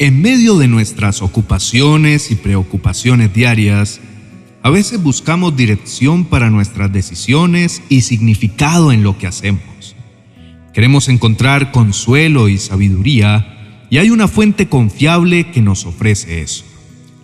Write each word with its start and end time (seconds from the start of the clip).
En 0.00 0.22
medio 0.22 0.56
de 0.58 0.68
nuestras 0.68 1.22
ocupaciones 1.22 2.30
y 2.30 2.36
preocupaciones 2.36 3.34
diarias, 3.34 4.00
a 4.62 4.70
veces 4.70 5.02
buscamos 5.02 5.56
dirección 5.56 6.24
para 6.24 6.50
nuestras 6.50 6.92
decisiones 6.92 7.82
y 7.88 8.02
significado 8.02 8.92
en 8.92 9.02
lo 9.02 9.18
que 9.18 9.26
hacemos. 9.26 9.96
Queremos 10.72 11.08
encontrar 11.08 11.72
consuelo 11.72 12.48
y 12.48 12.58
sabiduría 12.58 13.86
y 13.90 13.98
hay 13.98 14.10
una 14.10 14.28
fuente 14.28 14.68
confiable 14.68 15.50
que 15.50 15.62
nos 15.62 15.84
ofrece 15.84 16.42
eso, 16.42 16.64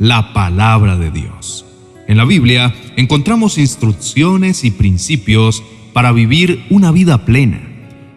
la 0.01 0.33
palabra 0.33 0.97
de 0.97 1.13
Dios. 1.13 1.65
En 2.09 2.17
la 2.17 2.25
Biblia 2.25 2.75
encontramos 2.97 3.57
instrucciones 3.57 4.65
y 4.65 4.73
principios 4.73 5.63
para 5.93 6.11
vivir 6.11 6.65
una 6.71 6.91
vida 6.91 7.25
plena, 7.25 7.61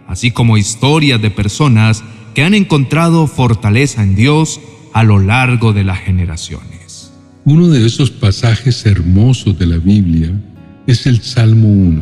así 0.07 0.31
como 0.31 0.57
historias 0.57 1.21
de 1.21 1.29
personas 1.29 2.03
que 2.37 2.43
han 2.43 2.53
encontrado 2.53 3.25
fortaleza 3.25 4.03
en 4.03 4.13
Dios 4.13 4.59
a 4.93 5.03
lo 5.03 5.17
largo 5.17 5.73
de 5.73 5.83
las 5.83 5.97
generaciones. 5.97 7.11
Uno 7.45 7.67
de 7.67 7.83
esos 7.83 8.11
pasajes 8.11 8.85
hermosos 8.85 9.57
de 9.57 9.65
la 9.65 9.77
Biblia 9.77 10.31
es 10.85 11.07
el 11.07 11.23
Salmo 11.23 11.67
1, 11.67 11.99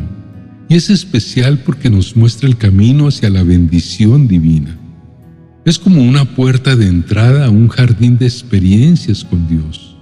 y 0.68 0.74
es 0.74 0.90
especial 0.90 1.60
porque 1.60 1.88
nos 1.88 2.16
muestra 2.16 2.50
el 2.50 2.58
camino 2.58 3.08
hacia 3.08 3.30
la 3.30 3.44
bendición 3.44 4.28
divina. 4.28 4.76
Es 5.64 5.78
como 5.78 6.02
una 6.02 6.26
puerta 6.26 6.76
de 6.76 6.86
entrada 6.86 7.46
a 7.46 7.50
un 7.50 7.68
jardín 7.68 8.18
de 8.18 8.26
experiencias 8.26 9.24
con 9.24 9.48
Dios. 9.48 9.96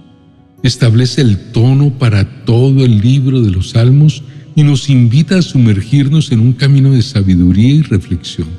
Establece 0.63 1.21
el 1.21 1.53
tono 1.53 1.91
para 1.97 2.43
todo 2.43 2.83
el 2.83 2.99
libro 2.99 3.41
de 3.41 3.51
los 3.51 3.69
Salmos 3.69 4.21
y 4.53 4.63
nos 4.63 4.89
invita 4.89 5.37
a 5.37 5.41
sumergirnos 5.41 6.33
en 6.33 6.41
un 6.41 6.51
camino 6.51 6.91
de 6.91 7.03
sabiduría 7.03 7.75
y 7.75 7.81
reflexión. 7.83 8.49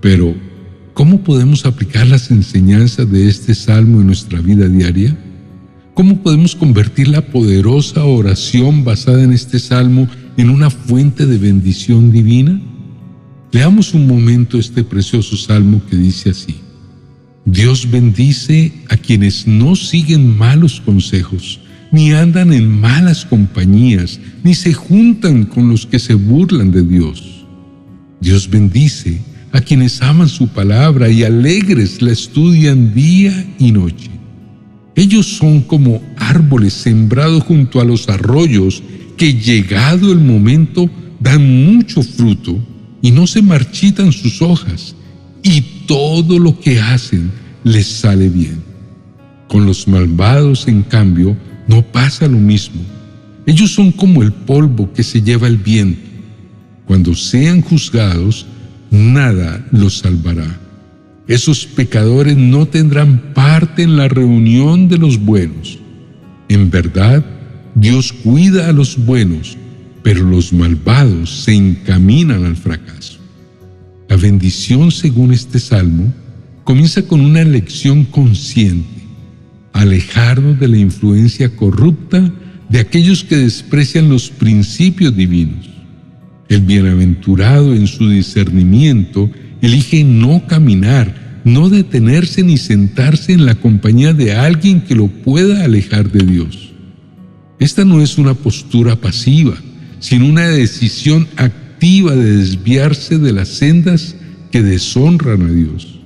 Pero, 0.00 0.34
¿Cómo 0.94 1.22
podemos 1.22 1.64
aplicar 1.64 2.06
las 2.06 2.30
enseñanzas 2.30 3.10
de 3.10 3.26
este 3.26 3.54
salmo 3.54 4.02
en 4.02 4.08
nuestra 4.08 4.42
vida 4.42 4.68
diaria? 4.68 5.16
¿Cómo 5.94 6.18
podemos 6.18 6.54
convertir 6.54 7.08
la 7.08 7.22
poderosa 7.22 8.04
oración 8.04 8.84
basada 8.84 9.22
en 9.22 9.32
este 9.32 9.58
salmo 9.58 10.06
en 10.36 10.50
una 10.50 10.68
fuente 10.68 11.24
de 11.24 11.38
bendición 11.38 12.12
divina? 12.12 12.60
Leamos 13.52 13.94
un 13.94 14.06
momento 14.06 14.58
este 14.58 14.84
precioso 14.84 15.34
salmo 15.38 15.80
que 15.88 15.96
dice 15.96 16.30
así. 16.30 16.56
Dios 17.46 17.90
bendice 17.90 18.72
a 18.90 18.98
quienes 18.98 19.46
no 19.46 19.76
siguen 19.76 20.36
malos 20.36 20.78
consejos, 20.82 21.60
ni 21.90 22.12
andan 22.12 22.52
en 22.52 22.68
malas 22.68 23.24
compañías, 23.24 24.20
ni 24.44 24.54
se 24.54 24.74
juntan 24.74 25.44
con 25.44 25.70
los 25.70 25.86
que 25.86 25.98
se 25.98 26.14
burlan 26.14 26.70
de 26.70 26.82
Dios. 26.82 27.46
Dios 28.20 28.48
bendice 28.48 29.31
a 29.52 29.60
quienes 29.60 30.00
aman 30.02 30.28
su 30.28 30.48
palabra 30.48 31.10
y 31.10 31.24
alegres 31.24 32.00
la 32.00 32.12
estudian 32.12 32.94
día 32.94 33.46
y 33.58 33.72
noche. 33.72 34.10
Ellos 34.94 35.26
son 35.26 35.60
como 35.60 36.02
árboles 36.16 36.72
sembrados 36.72 37.42
junto 37.44 37.80
a 37.80 37.84
los 37.84 38.08
arroyos 38.08 38.82
que 39.16 39.34
llegado 39.34 40.12
el 40.12 40.18
momento 40.18 40.88
dan 41.20 41.66
mucho 41.66 42.02
fruto 42.02 42.58
y 43.00 43.10
no 43.10 43.26
se 43.26 43.42
marchitan 43.42 44.12
sus 44.12 44.42
hojas 44.42 44.94
y 45.42 45.60
todo 45.86 46.38
lo 46.38 46.58
que 46.58 46.80
hacen 46.80 47.30
les 47.64 47.86
sale 47.86 48.28
bien. 48.28 48.62
Con 49.48 49.66
los 49.66 49.86
malvados, 49.86 50.66
en 50.66 50.82
cambio, 50.82 51.36
no 51.68 51.82
pasa 51.82 52.26
lo 52.26 52.38
mismo. 52.38 52.80
Ellos 53.46 53.72
son 53.72 53.92
como 53.92 54.22
el 54.22 54.32
polvo 54.32 54.92
que 54.92 55.02
se 55.02 55.20
lleva 55.20 55.46
el 55.46 55.56
viento. 55.56 56.00
Cuando 56.86 57.14
sean 57.14 57.60
juzgados, 57.60 58.46
nada 58.92 59.66
los 59.72 59.98
salvará. 59.98 60.60
Esos 61.26 61.66
pecadores 61.66 62.36
no 62.36 62.66
tendrán 62.66 63.32
parte 63.34 63.82
en 63.82 63.96
la 63.96 64.06
reunión 64.06 64.88
de 64.88 64.98
los 64.98 65.18
buenos. 65.18 65.78
En 66.48 66.70
verdad, 66.70 67.24
Dios 67.74 68.12
cuida 68.12 68.68
a 68.68 68.72
los 68.72 69.04
buenos, 69.04 69.56
pero 70.02 70.22
los 70.24 70.52
malvados 70.52 71.30
se 71.44 71.54
encaminan 71.54 72.44
al 72.44 72.56
fracaso. 72.56 73.18
La 74.08 74.16
bendición, 74.16 74.90
según 74.90 75.32
este 75.32 75.58
salmo, 75.58 76.12
comienza 76.64 77.02
con 77.02 77.20
una 77.22 77.40
elección 77.40 78.04
consciente, 78.04 79.02
alejarnos 79.72 80.60
de 80.60 80.68
la 80.68 80.76
influencia 80.76 81.56
corrupta 81.56 82.30
de 82.68 82.78
aquellos 82.78 83.24
que 83.24 83.36
desprecian 83.36 84.08
los 84.08 84.28
principios 84.28 85.16
divinos. 85.16 85.71
El 86.52 86.60
bienaventurado 86.60 87.74
en 87.74 87.86
su 87.86 88.10
discernimiento 88.10 89.30
elige 89.62 90.04
no 90.04 90.46
caminar, 90.46 91.40
no 91.44 91.70
detenerse 91.70 92.42
ni 92.42 92.58
sentarse 92.58 93.32
en 93.32 93.46
la 93.46 93.54
compañía 93.54 94.12
de 94.12 94.34
alguien 94.34 94.82
que 94.82 94.94
lo 94.94 95.06
pueda 95.06 95.64
alejar 95.64 96.12
de 96.12 96.26
Dios. 96.26 96.74
Esta 97.58 97.86
no 97.86 98.02
es 98.02 98.18
una 98.18 98.34
postura 98.34 98.96
pasiva, 98.96 99.54
sino 99.98 100.26
una 100.26 100.46
decisión 100.46 101.26
activa 101.36 102.14
de 102.14 102.36
desviarse 102.36 103.16
de 103.16 103.32
las 103.32 103.48
sendas 103.48 104.14
que 104.50 104.62
deshonran 104.62 105.40
a 105.40 105.50
Dios. 105.50 106.00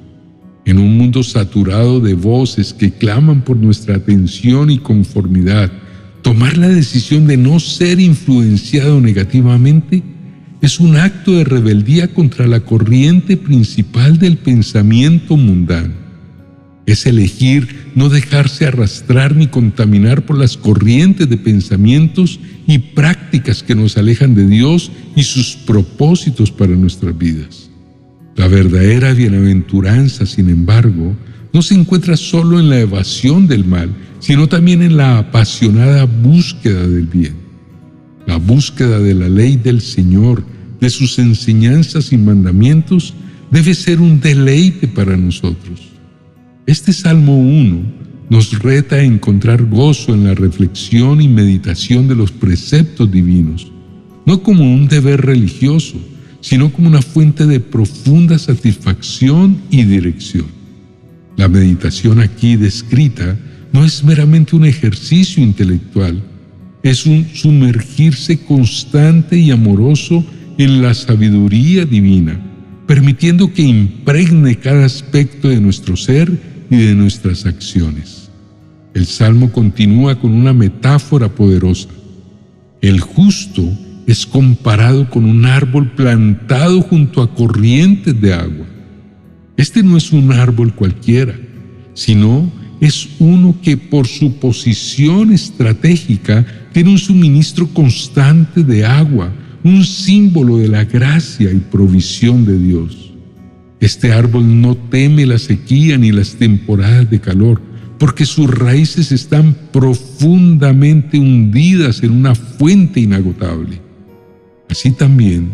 En 0.64 0.78
un 0.78 0.96
mundo 0.96 1.24
saturado 1.24 1.98
de 1.98 2.14
voces 2.14 2.72
que 2.72 2.92
claman 2.92 3.42
por 3.42 3.56
nuestra 3.56 3.96
atención 3.96 4.70
y 4.70 4.78
conformidad, 4.78 5.72
tomar 6.22 6.56
la 6.56 6.68
decisión 6.68 7.26
de 7.26 7.36
no 7.36 7.58
ser 7.58 7.98
influenciado 7.98 9.00
negativamente 9.00 10.04
es 10.66 10.80
un 10.80 10.96
acto 10.96 11.30
de 11.30 11.44
rebeldía 11.44 12.12
contra 12.12 12.48
la 12.48 12.58
corriente 12.58 13.36
principal 13.36 14.18
del 14.18 14.36
pensamiento 14.36 15.36
mundano. 15.36 15.94
Es 16.86 17.06
elegir 17.06 17.92
no 17.94 18.08
dejarse 18.08 18.66
arrastrar 18.66 19.36
ni 19.36 19.46
contaminar 19.46 20.26
por 20.26 20.36
las 20.36 20.56
corrientes 20.56 21.28
de 21.28 21.36
pensamientos 21.36 22.40
y 22.66 22.78
prácticas 22.78 23.62
que 23.62 23.76
nos 23.76 23.96
alejan 23.96 24.34
de 24.34 24.48
Dios 24.48 24.90
y 25.14 25.22
sus 25.22 25.54
propósitos 25.54 26.50
para 26.50 26.74
nuestras 26.74 27.16
vidas. 27.16 27.70
La 28.34 28.48
verdadera 28.48 29.12
bienaventuranza, 29.12 30.26
sin 30.26 30.48
embargo, 30.48 31.14
no 31.52 31.62
se 31.62 31.74
encuentra 31.74 32.16
solo 32.16 32.58
en 32.58 32.70
la 32.70 32.80
evasión 32.80 33.46
del 33.46 33.64
mal, 33.64 33.94
sino 34.18 34.48
también 34.48 34.82
en 34.82 34.96
la 34.96 35.18
apasionada 35.18 36.06
búsqueda 36.06 36.88
del 36.88 37.06
bien. 37.06 37.36
La 38.26 38.38
búsqueda 38.38 38.98
de 38.98 39.14
la 39.14 39.28
ley 39.28 39.56
del 39.56 39.80
Señor, 39.80 40.55
de 40.80 40.90
sus 40.90 41.18
enseñanzas 41.18 42.12
y 42.12 42.18
mandamientos, 42.18 43.14
debe 43.50 43.74
ser 43.74 44.00
un 44.00 44.20
deleite 44.20 44.88
para 44.88 45.16
nosotros. 45.16 45.80
Este 46.66 46.92
Salmo 46.92 47.38
1 47.38 48.06
nos 48.28 48.58
reta 48.58 48.96
a 48.96 49.04
encontrar 49.04 49.64
gozo 49.64 50.14
en 50.14 50.24
la 50.24 50.34
reflexión 50.34 51.20
y 51.20 51.28
meditación 51.28 52.08
de 52.08 52.16
los 52.16 52.32
preceptos 52.32 53.10
divinos, 53.10 53.70
no 54.24 54.42
como 54.42 54.64
un 54.64 54.88
deber 54.88 55.20
religioso, 55.20 55.96
sino 56.40 56.72
como 56.72 56.88
una 56.88 57.02
fuente 57.02 57.46
de 57.46 57.60
profunda 57.60 58.38
satisfacción 58.38 59.62
y 59.70 59.84
dirección. 59.84 60.46
La 61.36 61.48
meditación 61.48 62.20
aquí 62.20 62.56
descrita 62.56 63.38
no 63.72 63.84
es 63.84 64.02
meramente 64.02 64.56
un 64.56 64.64
ejercicio 64.64 65.42
intelectual, 65.42 66.22
es 66.82 67.06
un 67.06 67.26
sumergirse 67.32 68.38
constante 68.38 69.38
y 69.38 69.50
amoroso 69.50 70.24
en 70.58 70.82
la 70.82 70.94
sabiduría 70.94 71.84
divina, 71.84 72.40
permitiendo 72.86 73.52
que 73.52 73.62
impregne 73.62 74.56
cada 74.56 74.84
aspecto 74.84 75.48
de 75.48 75.60
nuestro 75.60 75.96
ser 75.96 76.66
y 76.70 76.76
de 76.76 76.94
nuestras 76.94 77.46
acciones. 77.46 78.30
El 78.94 79.06
Salmo 79.06 79.52
continúa 79.52 80.18
con 80.18 80.32
una 80.32 80.52
metáfora 80.52 81.28
poderosa. 81.28 81.88
El 82.80 83.00
justo 83.00 83.62
es 84.06 84.24
comparado 84.24 85.10
con 85.10 85.24
un 85.24 85.44
árbol 85.44 85.92
plantado 85.92 86.80
junto 86.80 87.20
a 87.20 87.34
corrientes 87.34 88.18
de 88.20 88.32
agua. 88.32 88.66
Este 89.56 89.82
no 89.82 89.96
es 89.96 90.12
un 90.12 90.32
árbol 90.32 90.74
cualquiera, 90.74 91.34
sino 91.94 92.50
es 92.80 93.08
uno 93.18 93.56
que 93.62 93.76
por 93.76 94.06
su 94.06 94.34
posición 94.34 95.32
estratégica 95.32 96.46
tiene 96.72 96.90
un 96.90 96.98
suministro 96.98 97.66
constante 97.68 98.62
de 98.62 98.84
agua, 98.84 99.32
un 99.66 99.84
símbolo 99.84 100.58
de 100.58 100.68
la 100.68 100.84
gracia 100.84 101.50
y 101.50 101.56
provisión 101.56 102.46
de 102.46 102.56
Dios. 102.56 103.12
Este 103.80 104.12
árbol 104.12 104.60
no 104.60 104.76
teme 104.76 105.26
la 105.26 105.40
sequía 105.40 105.98
ni 105.98 106.12
las 106.12 106.36
temporadas 106.36 107.10
de 107.10 107.20
calor, 107.20 107.60
porque 107.98 108.26
sus 108.26 108.48
raíces 108.48 109.10
están 109.10 109.56
profundamente 109.72 111.18
hundidas 111.18 112.00
en 112.04 112.12
una 112.12 112.36
fuente 112.36 113.00
inagotable. 113.00 113.80
Así 114.70 114.92
también, 114.92 115.48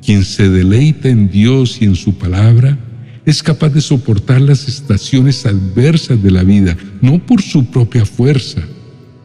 quien 0.00 0.24
se 0.24 0.48
deleita 0.48 1.08
en 1.08 1.28
Dios 1.28 1.78
y 1.80 1.86
en 1.86 1.96
su 1.96 2.14
palabra, 2.14 2.78
es 3.24 3.42
capaz 3.42 3.70
de 3.70 3.80
soportar 3.80 4.42
las 4.42 4.68
estaciones 4.68 5.44
adversas 5.44 6.22
de 6.22 6.30
la 6.30 6.44
vida, 6.44 6.76
no 7.02 7.18
por 7.18 7.42
su 7.42 7.66
propia 7.66 8.06
fuerza, 8.06 8.62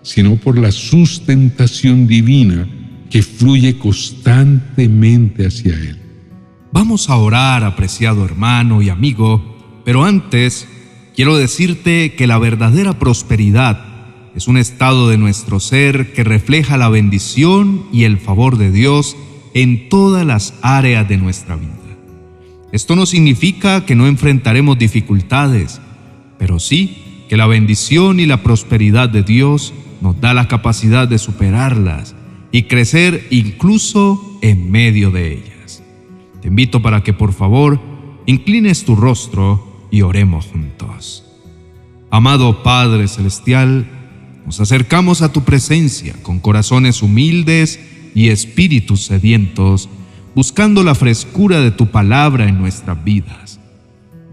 sino 0.01 0.35
por 0.35 0.57
la 0.57 0.71
sustentación 0.71 2.07
divina 2.07 2.67
que 3.11 3.21
fluye 3.21 3.77
constantemente 3.77 5.45
hacia 5.45 5.75
Él. 5.75 5.99
Vamos 6.71 7.09
a 7.09 7.17
orar, 7.17 7.65
apreciado 7.65 8.23
hermano 8.23 8.81
y 8.81 8.89
amigo, 8.89 9.81
pero 9.83 10.05
antes 10.05 10.67
quiero 11.13 11.35
decirte 11.35 12.15
que 12.15 12.25
la 12.25 12.39
verdadera 12.39 12.97
prosperidad 12.97 13.85
es 14.33 14.47
un 14.47 14.57
estado 14.57 15.09
de 15.09 15.17
nuestro 15.17 15.59
ser 15.59 16.13
que 16.13 16.23
refleja 16.23 16.77
la 16.77 16.87
bendición 16.87 17.85
y 17.91 18.05
el 18.05 18.17
favor 18.17 18.57
de 18.57 18.71
Dios 18.71 19.17
en 19.53 19.89
todas 19.89 20.25
las 20.25 20.53
áreas 20.61 21.07
de 21.09 21.17
nuestra 21.17 21.57
vida. 21.57 21.75
Esto 22.71 22.95
no 22.95 23.05
significa 23.05 23.85
que 23.85 23.95
no 23.95 24.07
enfrentaremos 24.07 24.79
dificultades, 24.79 25.81
pero 26.39 26.59
sí 26.59 27.25
que 27.27 27.35
la 27.35 27.47
bendición 27.47 28.21
y 28.21 28.25
la 28.25 28.41
prosperidad 28.41 29.09
de 29.09 29.23
Dios 29.23 29.73
nos 29.99 30.21
da 30.21 30.33
la 30.33 30.47
capacidad 30.47 31.09
de 31.09 31.17
superarlas 31.19 32.15
y 32.51 32.63
crecer 32.63 33.27
incluso 33.29 34.39
en 34.41 34.71
medio 34.71 35.11
de 35.11 35.33
ellas. 35.33 35.83
Te 36.41 36.47
invito 36.47 36.81
para 36.81 37.03
que 37.03 37.13
por 37.13 37.33
favor 37.33 37.79
inclines 38.25 38.83
tu 38.83 38.95
rostro 38.95 39.87
y 39.91 40.01
oremos 40.01 40.47
juntos. 40.47 41.23
Amado 42.09 42.63
Padre 42.63 43.07
Celestial, 43.07 43.87
nos 44.45 44.59
acercamos 44.59 45.21
a 45.21 45.31
tu 45.31 45.43
presencia 45.43 46.15
con 46.23 46.39
corazones 46.39 47.01
humildes 47.01 47.79
y 48.13 48.29
espíritus 48.29 49.05
sedientos, 49.05 49.87
buscando 50.35 50.83
la 50.83 50.95
frescura 50.95 51.61
de 51.61 51.71
tu 51.71 51.87
palabra 51.87 52.49
en 52.49 52.57
nuestras 52.57 53.01
vidas. 53.03 53.59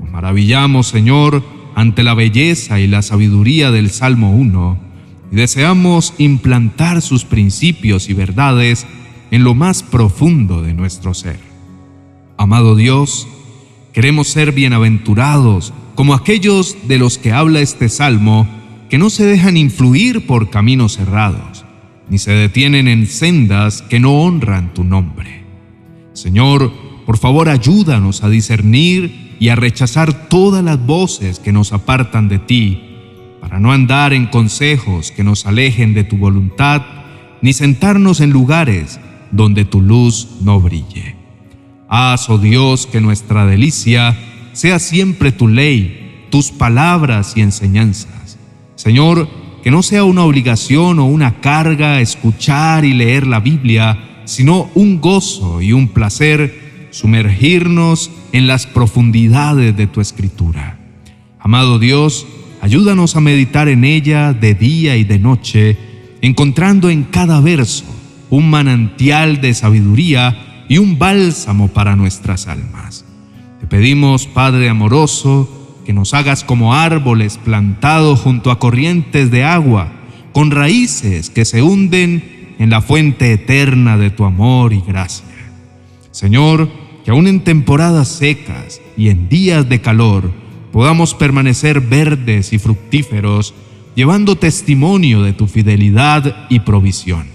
Nos 0.01 0.11
maravillamos, 0.11 0.89
Señor, 0.89 1.45
ante 1.75 2.03
la 2.03 2.15
belleza 2.15 2.81
y 2.81 2.89
la 2.89 3.03
sabiduría 3.03 3.71
del 3.71 3.91
Salmo 3.91 4.33
1 4.33 4.88
y 5.31 5.37
deseamos 5.37 6.15
implantar 6.19 7.03
sus 7.03 7.25
principios 7.25 8.09
y 8.09 8.15
verdades 8.15 8.87
en 9.31 9.45
lo 9.45 9.55
más 9.55 9.83
profundo 9.83 10.63
de 10.63 10.75
nuestro 10.75 11.15
ser. 11.15 11.39
Amado 12.37 12.77
Dios, 12.77 13.27
queremos 13.93 14.29
ser 14.29 14.53
bienaventurados 14.53 15.73
como 15.95 16.15
aquellos 16.15 16.77
de 16.87 16.99
los 16.99 17.19
que 17.19 17.33
habla 17.33 17.61
este 17.61 17.89
salmo 17.89 18.47
que 18.89 18.99
no 18.99 19.11
se 19.11 19.27
dejan 19.27 19.57
influir 19.57 20.27
por 20.27 20.51
caminos 20.51 20.97
cerrados, 20.97 21.65
ni 22.09 22.19
se 22.19 22.33
detienen 22.33 22.89
en 22.89 23.07
sendas 23.07 23.83
que 23.83 24.01
no 24.01 24.23
honran 24.23 24.73
tu 24.73 24.85
nombre. 24.85 25.45
Señor, 26.15 26.73
por 27.05 27.19
favor 27.19 27.49
ayúdanos 27.49 28.23
a 28.23 28.29
discernir 28.29 29.37
y 29.41 29.51
a 29.51 29.57
rechazar 29.57 30.29
todas 30.29 30.65
las 30.65 30.85
voces 30.85 31.39
que 31.39 31.53
nos 31.53 31.73
apartan 31.73 32.29
de 32.29 32.39
ti, 32.39 32.88
para 33.41 33.61
no 33.61 33.73
andar 33.73 34.13
en 34.13 34.27
consejos 34.27 35.11
que 35.11 35.25
nos 35.25 35.47
alejen 35.47 35.95
de 35.95 36.05
tu 36.05 36.17
voluntad, 36.17 36.83
ni 37.43 37.53
sentarnos 37.53 38.21
en 38.21 38.31
lugares 38.31 39.01
donde 39.31 39.65
tu 39.65 39.81
luz 39.81 40.39
no 40.43 40.61
brille. 40.61 41.17
Haz, 41.89 42.29
oh 42.29 42.39
Dios, 42.39 42.87
que 42.87 43.01
nuestra 43.01 43.47
delicia 43.47 44.17
sea 44.53 44.79
siempre 44.79 45.33
tu 45.33 45.49
ley, 45.49 46.27
tus 46.31 46.51
palabras 46.51 47.35
y 47.37 47.41
enseñanzas 47.41 48.19
Señor, 48.79 49.29
que 49.65 49.73
no 49.73 49.83
sea 49.83 50.05
una 50.05 50.23
obligación 50.23 51.01
o 51.01 51.07
una 51.07 51.41
carga 51.41 52.01
escuchar 52.01 52.85
y 52.85 52.95
leer 52.95 53.27
la 53.27 53.41
Biblia, 53.41 54.23
sino 54.25 54.71
un 54.77 55.01
gozo 55.01 55.61
y 55.61 55.73
un 55.73 55.89
placer 55.89 56.89
sumergirnos 56.93 58.09
en 58.31 58.47
las 58.47 58.69
profundidades 58.69 59.77
de 59.77 59.89
tu 59.89 60.01
escritura. 60.01 60.79
Amado 61.41 61.81
Dios, 61.81 62.25
ayúdanos 62.61 63.17
a 63.17 63.21
meditar 63.21 63.69
en 63.69 63.85
ella 63.85 64.33
de 64.33 64.55
día 64.55 64.97
y 64.97 65.05
de 65.05 65.19
noche, 65.19 65.77
encontrando 66.21 66.91
en 66.91 67.05
cada 67.05 67.41
verso 67.41 67.85
un 68.31 68.51
manantial 68.51 69.41
de 69.41 69.55
sabiduría 69.55 70.65
y 70.69 70.79
un 70.79 70.99
bálsamo 70.99 71.69
para 71.69 71.97
nuestras 71.97 72.47
almas. 72.47 73.05
Te 73.61 73.67
pedimos, 73.67 74.27
Padre 74.27 74.69
amoroso, 74.69 75.49
que 75.87 75.93
nos 75.93 76.13
hagas 76.13 76.45
como 76.45 76.75
árboles 76.75 77.39
plantados 77.39 78.21
junto 78.21 78.51
a 78.51 78.59
corrientes 78.59 79.31
de 79.31 79.45
agua, 79.45 79.93
con 80.33 80.51
raíces 80.51 81.31
que 81.31 81.45
se 81.45 81.63
hunden 81.63 82.55
en 82.59 82.71
la 82.71 82.83
fuente 82.83 83.33
eterna 83.33 83.97
de 83.97 84.11
tu 84.11 84.25
amor 84.25 84.73
y 84.73 84.83
gracia. 84.87 85.25
Señor, 86.11 86.69
que 87.05 87.11
aún 87.11 87.27
en 87.27 87.41
temporadas 87.41 88.09
secas 88.09 88.83
y 88.97 89.09
en 89.09 89.29
días 89.29 89.69
de 89.69 89.81
calor 89.81 90.31
podamos 90.73 91.15
permanecer 91.15 91.81
verdes 91.81 92.53
y 92.53 92.59
fructíferos, 92.59 93.55
llevando 93.95 94.37
testimonio 94.37 95.23
de 95.23 95.33
tu 95.33 95.47
fidelidad 95.47 96.47
y 96.49 96.61
provisión. 96.61 97.27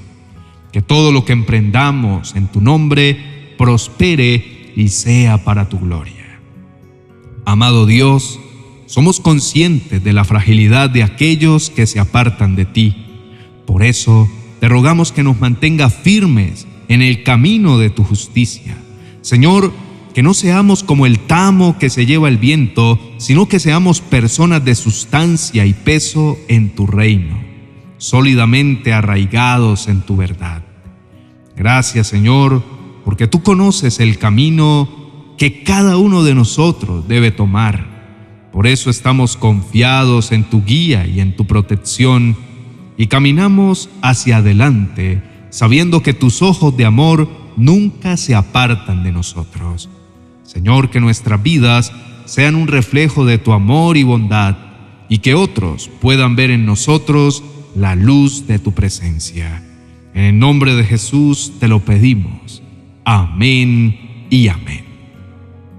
Que 0.72 0.82
todo 0.82 1.12
lo 1.12 1.26
que 1.26 1.34
emprendamos 1.34 2.36
en 2.36 2.48
tu 2.48 2.62
nombre 2.62 3.56
prospere 3.58 4.72
y 4.76 4.90
sea 4.90 5.44
para 5.44 5.70
tu 5.70 5.80
gloria. 5.80 6.40
Amado 7.46 7.86
Dios, 7.86 8.40
somos 8.86 9.20
conscientes 9.20 10.04
de 10.04 10.14
la 10.14 10.24
fragilidad 10.24 10.90
de 10.90 11.04
aquellos 11.04 11.70
que 11.70 11.86
se 11.86 12.00
apartan 12.00 12.56
de 12.56 12.66
ti. 12.66 12.96
Por 13.66 13.84
eso, 13.84 14.30
te 14.60 14.70
rogamos 14.70 15.12
que 15.12 15.24
nos 15.24 15.40
mantenga 15.40 15.90
firmes 15.90 16.68
en 16.88 17.02
el 17.02 17.24
camino 17.24 17.78
de 17.78 17.90
tu 17.90 18.04
justicia. 18.04 18.78
Señor, 19.22 19.74
que 20.14 20.24
no 20.24 20.34
seamos 20.34 20.84
como 20.84 21.06
el 21.06 21.20
tamo 21.20 21.78
que 21.80 21.90
se 21.90 22.06
lleva 22.06 22.30
el 22.30 22.38
viento, 22.38 23.00
sino 23.18 23.48
que 23.48 23.60
seamos 23.60 24.02
personas 24.02 24.64
de 24.64 24.76
sustancia 24.76 25.66
y 25.66 25.74
peso 25.74 26.38
en 26.48 26.76
tu 26.76 26.88
reino, 26.88 27.40
sólidamente 27.98 28.94
arraigados 28.94 29.88
en 29.88 30.02
tu 30.02 30.16
verdad. 30.16 30.64
Gracias, 31.56 32.08
Señor, 32.08 32.64
porque 33.06 33.28
tú 33.28 33.44
conoces 33.44 34.00
el 34.00 34.18
camino 34.18 35.34
que 35.38 35.64
cada 35.64 35.98
uno 35.98 36.24
de 36.24 36.36
nosotros 36.36 37.08
debe 37.08 37.32
tomar 37.32 37.94
por 38.54 38.68
eso 38.68 38.92
estamos 38.92 39.36
confiados 39.36 40.32
en 40.32 40.44
tu 40.44 40.64
guía 40.64 41.08
y 41.08 41.22
en 41.22 41.36
tu 41.36 41.46
protección 41.48 42.38
y 42.98 43.08
caminamos 43.08 43.90
hacia 44.04 44.38
adelante 44.38 45.24
sabiendo 45.50 46.04
que 46.04 46.14
tus 46.14 46.44
ojos 46.44 46.78
de 46.78 46.86
amor 46.86 47.28
nunca 47.58 48.16
se 48.16 48.36
apartan 48.36 49.04
de 49.04 49.12
nosotros. 49.12 49.90
Señor, 50.54 50.92
que 50.92 51.00
nuestras 51.00 51.42
vidas 51.42 51.92
sean 52.26 52.54
un 52.54 52.68
reflejo 52.68 53.26
de 53.26 53.40
tu 53.40 53.54
amor 53.54 53.98
y 53.98 54.04
bondad 54.04 54.56
y 55.10 55.18
que 55.18 55.34
otros 55.34 55.90
puedan 56.00 56.36
ver 56.36 56.52
en 56.52 56.64
nosotros 56.64 57.44
la 57.76 57.96
luz 57.96 58.46
de 58.46 58.60
tu 58.60 58.72
presencia. 58.72 59.64
En 60.14 60.24
el 60.26 60.38
nombre 60.38 60.76
de 60.76 60.84
Jesús 60.84 61.54
te 61.60 61.68
lo 61.68 61.80
pedimos. 61.80 62.62
Amén 63.04 64.28
y 64.30 64.48
amén. 64.48 64.86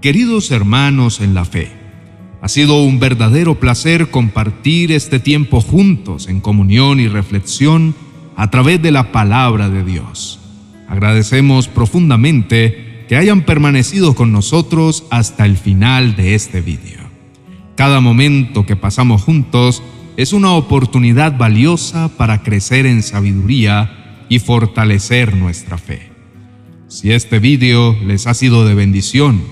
Queridos 0.03 0.51
hermanos 0.51 1.21
en 1.21 1.35
la 1.35 1.45
fe, 1.45 1.71
ha 2.43 2.49
sido 2.49 2.83
un 2.83 2.99
verdadero 2.99 3.61
placer 3.61 4.11
compartir 4.11 4.91
este 4.91 5.21
tiempo 5.21 5.61
juntos 5.61 6.29
en 6.29 6.41
comunión 6.41 6.99
y 6.99 7.07
reflexión 7.07 7.95
a 8.35 8.51
través 8.51 8.83
de 8.83 8.91
la 8.91 9.13
palabra 9.13 9.69
de 9.69 9.85
Dios. 9.85 10.41
Agradecemos 10.89 11.69
profundamente 11.69 12.94
que 13.09 13.17
hayan 13.17 13.43
permanecido 13.43 14.15
con 14.15 14.33
nosotros 14.33 15.05
hasta 15.11 15.45
el 15.47 15.57
final 15.57 16.17
de 16.17 16.35
este 16.35 16.61
vídeo. 16.61 17.01
Cada 17.77 18.01
momento 18.01 18.67
que 18.67 18.77
pasamos 18.77 19.23
juntos 19.23 19.83
es 20.17 20.33
una 20.33 20.53
oportunidad 20.53 21.37
valiosa 21.37 22.09
para 22.17 22.43
crecer 22.43 22.87
en 22.87 23.03
sabiduría 23.03 24.25
y 24.29 24.39
fortalecer 24.39 25.35
nuestra 25.35 25.77
fe. 25.77 26.11
Si 26.89 27.11
este 27.11 27.41
vídeo 27.41 27.97
les 28.07 28.27
ha 28.27 28.35
sido 28.35 28.65
de 28.67 28.75
bendición 28.75 29.43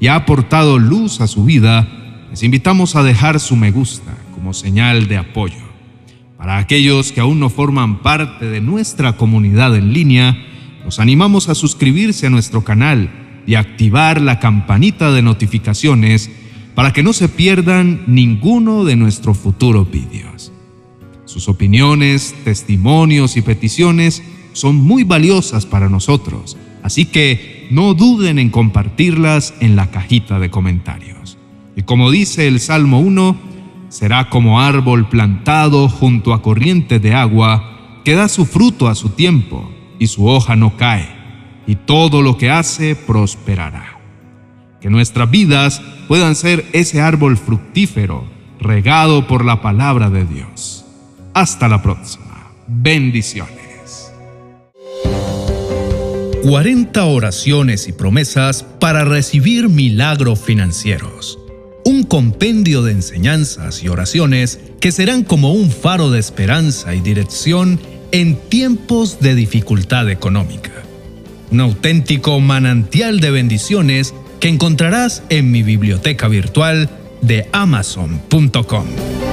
y 0.00 0.08
ha 0.08 0.16
aportado 0.16 0.78
luz 0.78 1.20
a 1.20 1.26
su 1.26 1.44
vida, 1.44 1.88
les 2.30 2.42
invitamos 2.42 2.96
a 2.96 3.02
dejar 3.02 3.40
su 3.40 3.56
me 3.56 3.70
gusta 3.70 4.16
como 4.34 4.52
señal 4.52 5.08
de 5.08 5.16
apoyo. 5.16 5.70
Para 6.36 6.58
aquellos 6.58 7.12
que 7.12 7.20
aún 7.20 7.40
no 7.40 7.50
forman 7.50 8.02
parte 8.02 8.46
de 8.46 8.60
nuestra 8.60 9.14
comunidad 9.14 9.76
en 9.76 9.92
línea, 9.92 10.36
animamos 10.98 11.48
a 11.48 11.54
suscribirse 11.54 12.26
a 12.26 12.30
nuestro 12.30 12.64
canal 12.64 13.10
y 13.46 13.54
activar 13.54 14.20
la 14.20 14.38
campanita 14.38 15.12
de 15.12 15.22
notificaciones 15.22 16.30
para 16.74 16.92
que 16.92 17.02
no 17.02 17.12
se 17.12 17.28
pierdan 17.28 18.02
ninguno 18.06 18.84
de 18.84 18.96
nuestros 18.96 19.38
futuros 19.38 19.90
vídeos. 19.90 20.52
Sus 21.24 21.48
opiniones, 21.48 22.34
testimonios 22.44 23.36
y 23.36 23.42
peticiones 23.42 24.22
son 24.52 24.76
muy 24.76 25.04
valiosas 25.04 25.66
para 25.66 25.88
nosotros, 25.88 26.56
así 26.82 27.06
que 27.06 27.68
no 27.70 27.94
duden 27.94 28.38
en 28.38 28.50
compartirlas 28.50 29.54
en 29.60 29.76
la 29.76 29.90
cajita 29.90 30.38
de 30.38 30.50
comentarios. 30.50 31.38
Y 31.76 31.82
como 31.82 32.10
dice 32.10 32.48
el 32.48 32.58
Salmo 32.60 32.98
1, 32.98 33.36
será 33.88 34.28
como 34.28 34.60
árbol 34.60 35.08
plantado 35.08 35.88
junto 35.88 36.34
a 36.34 36.42
corrientes 36.42 37.00
de 37.00 37.14
agua, 37.14 38.00
que 38.04 38.14
da 38.14 38.28
su 38.28 38.44
fruto 38.44 38.88
a 38.88 38.94
su 38.94 39.10
tiempo, 39.10 39.70
y 40.00 40.08
su 40.08 40.26
hoja 40.26 40.56
no 40.56 40.76
cae, 40.76 41.08
y 41.68 41.76
todo 41.76 42.22
lo 42.22 42.36
que 42.36 42.50
hace 42.50 42.96
prosperará. 42.96 44.00
Que 44.80 44.90
nuestras 44.90 45.30
vidas 45.30 45.80
puedan 46.08 46.34
ser 46.34 46.66
ese 46.72 47.00
árbol 47.00 47.36
fructífero, 47.36 48.24
regado 48.58 49.28
por 49.28 49.44
la 49.44 49.62
palabra 49.62 50.10
de 50.10 50.24
Dios. 50.24 50.84
Hasta 51.34 51.68
la 51.68 51.82
próxima. 51.82 52.50
Bendiciones. 52.66 54.12
40 56.42 57.04
oraciones 57.04 57.86
y 57.86 57.92
promesas 57.92 58.64
para 58.64 59.04
recibir 59.04 59.68
milagros 59.68 60.40
financieros 60.40 61.38
un 61.84 62.04
compendio 62.04 62.82
de 62.82 62.92
enseñanzas 62.92 63.82
y 63.82 63.88
oraciones 63.88 64.60
que 64.80 64.92
serán 64.92 65.24
como 65.24 65.52
un 65.52 65.70
faro 65.70 66.10
de 66.10 66.20
esperanza 66.20 66.94
y 66.94 67.00
dirección 67.00 67.80
en 68.12 68.36
tiempos 68.36 69.20
de 69.20 69.34
dificultad 69.34 70.10
económica. 70.10 70.70
Un 71.50 71.60
auténtico 71.60 72.38
manantial 72.40 73.20
de 73.20 73.30
bendiciones 73.30 74.14
que 74.38 74.48
encontrarás 74.48 75.22
en 75.28 75.50
mi 75.50 75.62
biblioteca 75.62 76.28
virtual 76.28 76.88
de 77.20 77.48
amazon.com. 77.52 79.29